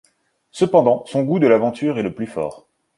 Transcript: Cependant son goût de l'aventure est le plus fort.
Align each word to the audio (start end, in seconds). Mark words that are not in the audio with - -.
Cependant 0.51 1.03
son 1.05 1.21
goût 1.23 1.37
de 1.37 1.45
l'aventure 1.45 1.99
est 1.99 2.01
le 2.01 2.15
plus 2.15 2.25
fort. 2.25 2.65